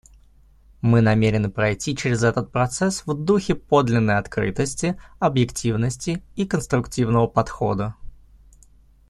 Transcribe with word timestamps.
Мы 0.81 1.01
намерены 1.01 1.51
пройти 1.51 1.95
через 1.95 2.23
этот 2.23 2.51
процесс 2.51 3.03
в 3.05 3.13
духе 3.13 3.53
подлинной 3.53 4.17
открытости, 4.17 4.99
объективности 5.19 6.23
и 6.35 6.47
конструктивного 6.47 7.27
подхода. 7.27 7.93